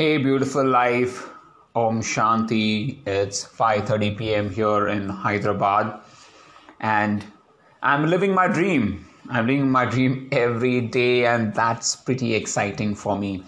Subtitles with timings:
[0.00, 1.28] Hey, beautiful life.
[1.76, 3.06] Om Shanti.
[3.06, 4.48] It's 5:30 p.m.
[4.48, 5.90] here in Hyderabad,
[6.92, 7.26] and
[7.82, 8.86] I'm living my dream.
[9.28, 13.44] I'm living my dream every day, and that's pretty exciting for me.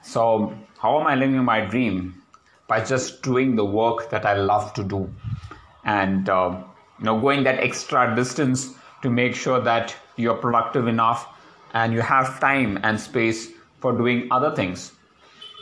[0.00, 2.22] So, how am I living my dream?
[2.68, 5.04] By just doing the work that I love to do,
[5.84, 6.56] and uh,
[6.98, 8.68] you know, going that extra distance
[9.02, 11.28] to make sure that you're productive enough
[11.74, 13.48] and you have time and space
[13.80, 14.92] for doing other things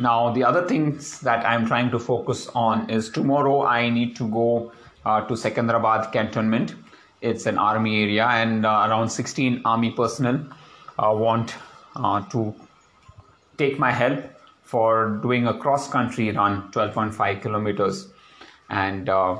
[0.00, 4.28] now, the other things that I'm trying to focus on is tomorrow I need to
[4.28, 4.72] go
[5.04, 6.74] uh, to Secunderabad cantonment.
[7.20, 10.44] It's an army area, and uh, around 16 army personnel
[10.98, 11.54] uh, want
[11.94, 12.54] uh, to
[13.56, 14.24] take my help
[14.62, 18.08] for doing a cross country run 12.5 kilometers.
[18.70, 19.38] And uh,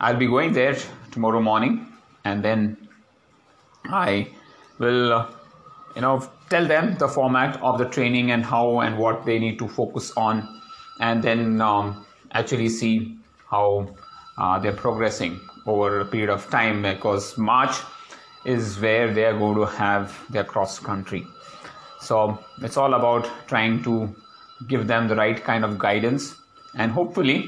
[0.00, 0.78] I'll be going there
[1.10, 1.86] tomorrow morning,
[2.24, 2.88] and then
[3.84, 4.28] I
[4.78, 5.26] will, uh,
[5.94, 9.58] you know, tell them the format of the training and how and what they need
[9.58, 10.42] to focus on,
[11.00, 13.16] and then um, actually see
[13.50, 13.66] how
[14.38, 17.76] uh, they're progressing over a period of time because March
[18.44, 21.26] is where they are going to have their cross country.
[22.00, 24.14] So it's all about trying to
[24.68, 26.34] give them the right kind of guidance,
[26.74, 27.38] and hopefully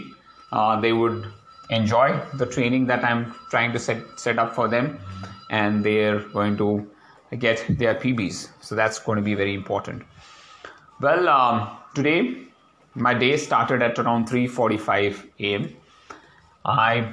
[0.52, 1.26] uh, they would
[1.68, 4.98] enjoy the training that I'm trying to set, set up for them,
[5.50, 6.90] and they're going to
[7.38, 8.48] get their PBs.
[8.60, 10.02] So that's going to be very important.
[11.00, 12.44] Well, um, today
[12.94, 15.76] my day started at around 3:45 a.m.
[16.64, 17.12] I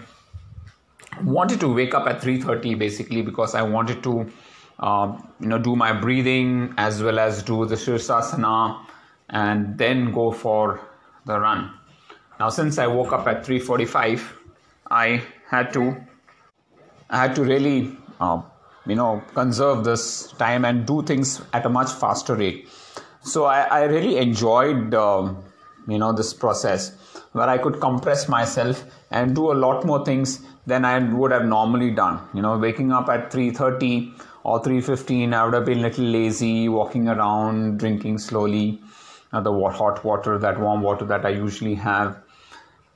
[1.23, 4.31] wanted to wake up at 3:30 basically because I wanted to,
[4.79, 8.85] uh, you know, do my breathing as well as do the Shirsasana
[9.29, 10.79] and then go for
[11.25, 11.71] the run.
[12.39, 14.21] Now, since I woke up at 3:45,
[14.89, 15.95] I had to,
[17.09, 18.41] I had to really uh,
[18.91, 20.05] you know conserve this
[20.43, 22.67] time and do things at a much faster rate.
[23.31, 25.33] So i, I really enjoyed uh,
[25.87, 26.91] you know this process
[27.33, 28.83] where i could compress myself
[29.19, 32.19] and do a lot more things than i would have normally done.
[32.33, 36.69] You know waking up at 3.30 or 3.15 i would have been a little lazy
[36.69, 38.81] walking around drinking slowly
[39.33, 42.17] uh, the hot water that warm water that i usually have.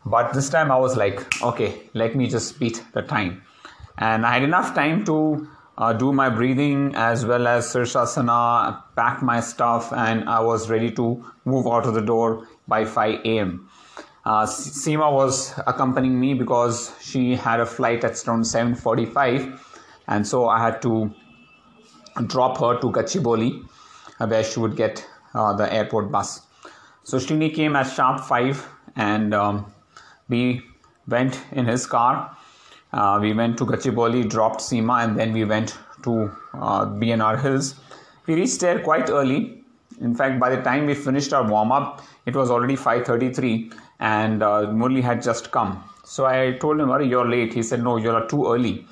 [0.05, 3.41] But this time i was like okay let me just beat the time.
[3.97, 9.21] And i had enough time to uh, do my breathing as well as Sirsasana, pack
[9.21, 13.69] my stuff, and I was ready to move out of the door by 5 a.m.
[14.25, 19.59] Uh, Seema was accompanying me because she had a flight at around 7:45,
[20.07, 21.13] and so I had to
[22.27, 23.63] drop her to Gachibowli,
[24.19, 26.41] uh, where she would get uh, the airport bus.
[27.03, 29.65] So Srini came at sharp five, and um,
[30.27, 30.63] we
[31.07, 32.35] went in his car
[32.95, 37.75] uh, we went to Gachibowli, dropped Seema, and then we went to uh, B&R Hills.
[38.25, 39.61] We reached there quite early.
[39.99, 44.41] In fact, by the time we finished our warm up, it was already 5:33, and
[44.41, 45.83] uh, Murli had just come.
[46.05, 48.87] So I told him, "You're late." He said, "No, you're too early."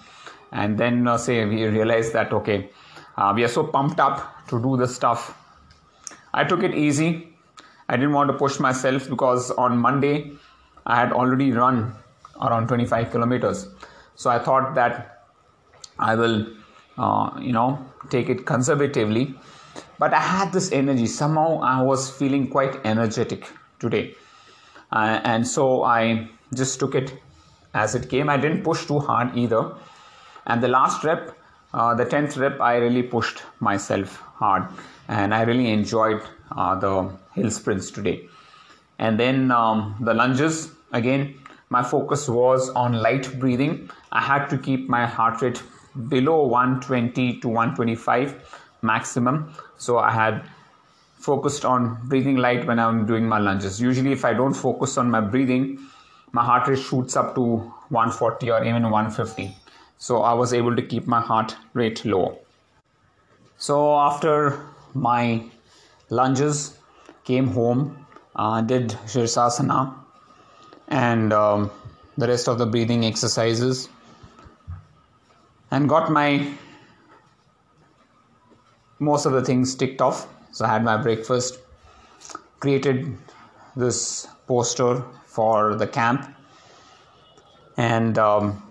[0.52, 2.70] And then uh, say we realized that okay,
[3.18, 5.38] uh, we are so pumped up to do this stuff.
[6.34, 7.12] I took it easy.
[7.88, 10.32] I didn't want to push myself because on Monday
[10.86, 11.94] I had already run
[12.42, 13.68] around 25 kilometers.
[14.16, 15.26] So I thought that
[16.00, 16.48] I will,
[16.98, 19.36] uh, you know, take it conservatively.
[20.00, 21.06] But I had this energy.
[21.08, 24.16] Somehow I was feeling quite energetic today.
[24.92, 27.14] Uh, and so I just took it
[27.74, 28.30] as it came.
[28.30, 29.74] I didn't push too hard either.
[30.46, 31.36] And the last rep,
[31.74, 34.68] uh, the 10th rep, I really pushed myself hard.
[35.08, 36.22] And I really enjoyed
[36.56, 38.28] uh, the hill sprints today.
[39.00, 41.36] And then um, the lunges, again,
[41.76, 43.90] my focus was on light breathing.
[44.12, 45.62] I had to keep my heart rate
[46.10, 49.54] below 120 to 125 maximum.
[49.78, 50.44] So I had
[51.30, 53.82] focused on breathing light when I'm doing my lunges.
[53.82, 55.80] Usually, if I don't focus on my breathing,
[56.32, 57.46] my heart rate shoots up to
[57.90, 59.56] 140 or even 150.
[59.98, 62.40] So I was able to keep my heart rate low.
[63.58, 64.60] So after
[64.94, 65.44] my
[66.10, 66.78] lunges,
[67.24, 68.06] came home,
[68.36, 70.03] uh, did Shirsasana,
[70.94, 71.72] and um,
[72.18, 73.90] the rest of the breathing exercises.
[75.72, 76.54] And got my
[79.00, 80.28] most of the things ticked off.
[80.52, 81.60] So i had my breakfast
[82.60, 83.18] created
[83.76, 86.28] this poster for the camp
[87.76, 88.62] and um,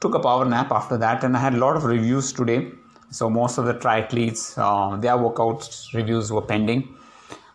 [0.00, 1.24] took a power nap after that.
[1.24, 2.70] And i had a lot of reviews today.
[3.10, 6.88] So most of the triathletes uh, their workout reviews were pending.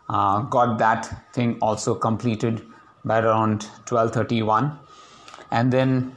[0.08, 2.62] Uh, got that thing also completed
[3.06, 4.78] by around 12:31
[5.52, 6.16] and then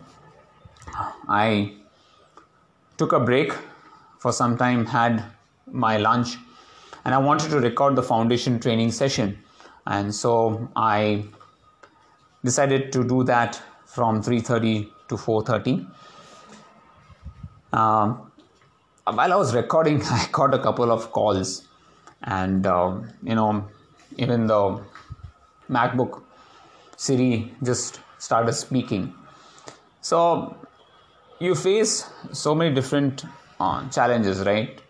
[1.29, 1.75] I
[2.96, 3.52] took a break
[4.19, 5.25] for some time had
[5.70, 6.38] my lunch
[7.05, 9.38] and I wanted to record the foundation training session.
[9.87, 11.25] And so I
[12.44, 15.87] decided to do that from 3:30 to 4:30.
[17.73, 18.31] Um,
[19.05, 21.62] while I was recording, I got a couple of calls,
[22.23, 23.64] and uh, you know,
[24.17, 24.61] even the
[25.70, 26.23] MacBook
[26.99, 29.15] Siri just started speaking.
[30.00, 30.56] So
[31.39, 33.25] you face so many different
[33.61, 34.83] uh, challenges, right?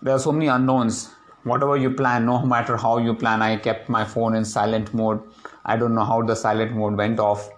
[0.00, 1.10] There are so many unknowns.
[1.42, 5.20] Whatever you plan, no matter how you plan, I kept my phone in silent mode.
[5.66, 7.50] I don't know how the silent mode went off.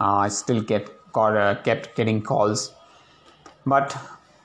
[0.00, 2.72] Uh, I still kept uh, kept getting calls,
[3.66, 3.96] but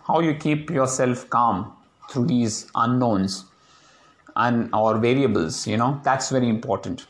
[0.08, 1.72] how you keep yourself calm
[2.10, 3.46] through these unknowns
[4.36, 7.06] and our variables, you know, that's very important.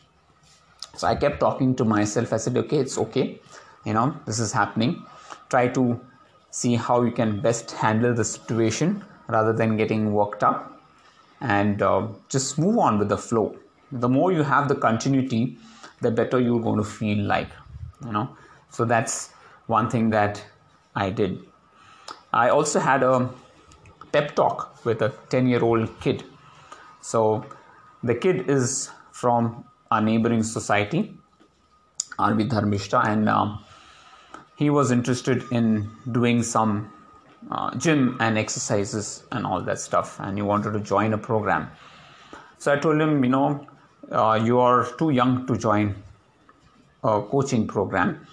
[0.96, 2.34] So I kept talking to myself.
[2.34, 3.40] I said, okay, it's okay.
[3.86, 5.06] You know, this is happening.
[5.50, 6.00] Try to
[6.52, 10.82] see how you can best handle the situation rather than getting worked up
[11.42, 13.56] and uh, just move on with the flow.
[13.92, 15.58] The more you have the continuity,
[16.02, 17.50] the better you're going to feel like,
[18.06, 18.30] you know.
[18.70, 19.32] So that's
[19.68, 20.44] one thing that
[20.96, 21.40] I did.
[22.34, 23.30] I also had a
[24.12, 26.24] pep talk with a 10 year old kid.
[27.02, 27.46] So
[28.04, 29.66] the kid is from
[29.98, 31.14] a neighboring society,
[32.20, 32.46] R.V.
[32.46, 33.64] Dharmishta, and um,
[34.58, 36.92] he was interested in doing some
[37.52, 41.70] uh, gym and exercises and all that stuff, and he wanted to join a program.
[42.58, 43.68] So I told him, you know,
[44.12, 45.96] uh, you are too young to join
[47.04, 48.26] a coaching program,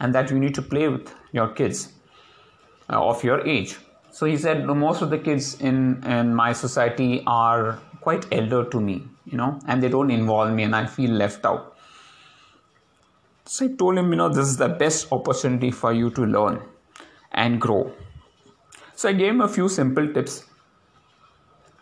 [0.00, 1.92] and that you need to play with your kids
[2.88, 3.76] uh, of your age.
[4.12, 8.80] So he said, most of the kids in in my society are quite elder to
[8.80, 11.76] me, you know, and they don't involve me, and I feel left out.
[13.44, 16.60] So I told him, you know, this is the best opportunity for you to learn
[17.32, 17.92] and grow.
[18.94, 20.44] So I gave him a few simple tips.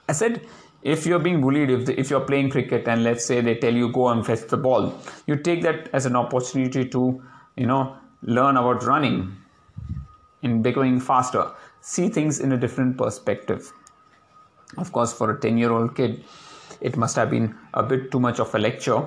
[0.09, 0.47] I said,
[0.83, 3.75] if you're being bullied, if, the, if you're playing cricket and let's say they tell
[3.75, 7.23] you go and fetch the ball, you take that as an opportunity to,
[7.57, 9.37] you know, learn about running
[10.43, 11.51] and becoming faster.
[11.81, 13.73] See things in a different perspective.
[14.77, 16.25] Of course, for a 10 year old kid,
[16.81, 19.03] it must have been a bit too much of a lecture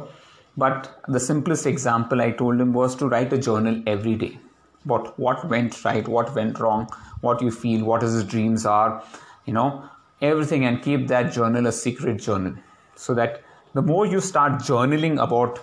[0.57, 4.37] but the simplest example I told him was to write a journal every day.
[4.83, 6.89] What what went right, what went wrong,
[7.21, 9.03] what you feel, what his dreams are,
[9.45, 9.83] you know,
[10.21, 12.55] everything and keep that journal a secret journal.
[12.95, 13.41] So that
[13.73, 15.59] the more you start journaling about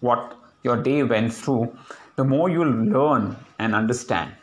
[0.00, 1.76] what your day went through,
[2.16, 4.34] the more you'll learn and understand.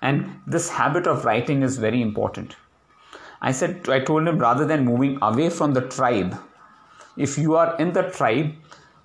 [0.00, 2.56] And this habit of writing is very important.
[3.42, 6.38] I said I told him rather than moving away from the tribe,
[7.16, 8.52] if you are in the tribe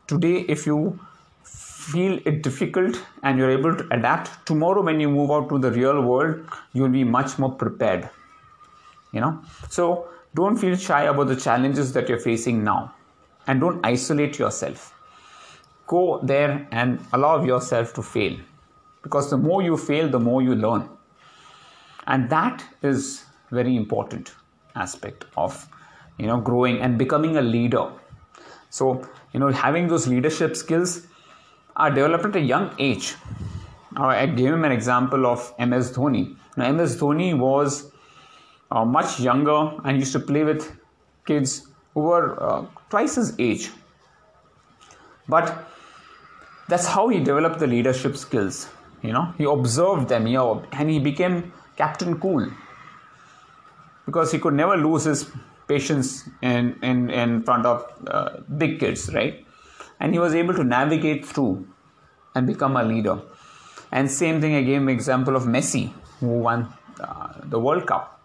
[0.07, 0.99] today if you
[1.43, 5.71] feel it difficult and you're able to adapt tomorrow when you move out to the
[5.71, 6.39] real world
[6.73, 8.09] you'll be much more prepared
[9.11, 9.41] you know?
[9.69, 12.93] So don't feel shy about the challenges that you're facing now
[13.47, 14.93] and don't isolate yourself.
[15.87, 18.37] Go there and allow yourself to fail
[19.03, 20.89] because the more you fail the more you learn.
[22.05, 24.31] And that is very important
[24.75, 25.67] aspect of
[26.17, 27.89] you know growing and becoming a leader.
[28.69, 31.07] So you know having those leadership skills
[31.75, 33.15] are developed at a young age.
[33.95, 36.35] I gave him an example of ms dhoni.
[36.55, 37.91] Now ms dhoni was
[38.71, 40.71] uh, much younger and used to play with
[41.25, 43.71] kids who were uh, twice his age.
[45.27, 45.67] But
[46.69, 48.67] that's how he developed the leadership skills
[49.01, 49.33] you know.
[49.37, 52.49] He observed them know, and he became captain cool
[54.07, 55.29] because he could never lose his
[55.67, 59.45] patience in, in, in front of uh, big kids, right?
[59.99, 61.67] And he was able to navigate through
[62.33, 63.19] and become a leader.
[63.91, 68.19] And same thing, I gave example of Messi, who won uh, the World Cup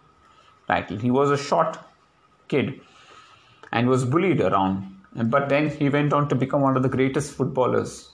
[0.67, 0.97] title.
[0.97, 1.77] He was a short
[2.47, 2.79] kid
[3.71, 4.89] and was bullied around.
[5.15, 8.09] But then he went on to become one of the greatest footballers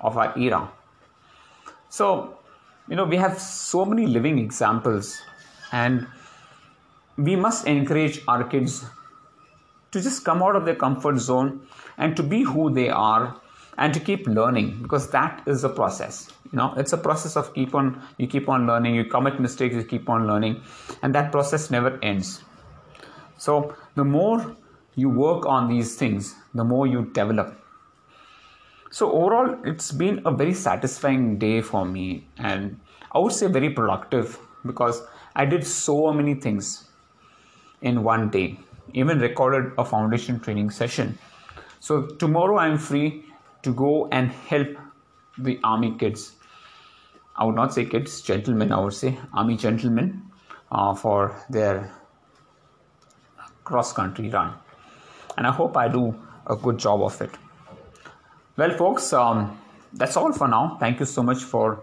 [0.00, 0.70] of our era.
[1.88, 2.38] So,
[2.88, 5.20] you know, we have so many living examples
[5.72, 6.06] and
[7.16, 8.84] we must encourage our kids
[9.92, 11.66] to just come out of their comfort zone
[11.98, 13.40] and to be who they are
[13.78, 16.74] and to keep learning because that is a process you know.
[16.76, 20.08] It's a process of keep on you keep on learning you commit mistakes you keep
[20.08, 20.62] on learning
[21.02, 22.42] and that process never ends.
[23.38, 24.56] So the more
[24.96, 27.56] you work on these things the more you develop.
[28.90, 32.78] So overall it's been a very satisfying day for me and
[33.12, 35.02] i would say very productive because
[35.34, 36.89] i did so many things
[37.82, 38.58] in one day.
[38.94, 41.18] Even recorded a foundation training session.
[41.78, 43.24] So tomorrow I'm free
[43.62, 44.68] to go and help
[45.38, 46.32] the army kids.
[47.36, 50.22] I would not say kids, gentlemen, I would say army gentlemen
[50.70, 51.90] uh, for their
[53.64, 54.52] cross country run.
[55.36, 56.14] And I hope I do
[56.46, 57.30] a good job of it.
[58.56, 59.58] Well, folks, um,
[59.92, 60.76] that's all for now.
[60.80, 61.82] Thank you so much for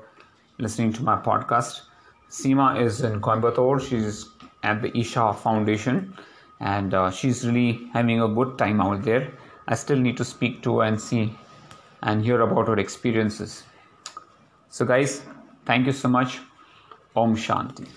[0.60, 1.82] listening to my podcast.
[2.30, 3.82] Seema is in Coimbatore.
[3.82, 4.26] She's
[4.64, 6.14] at the Isha Foundation
[6.60, 9.32] and uh, she's really having a good time out there.
[9.68, 11.36] I still need to speak to her and see
[12.04, 13.64] and hear about her experiences.
[14.70, 15.24] So, guys,
[15.66, 16.40] thank you so much.
[17.16, 17.88] Om Shanti.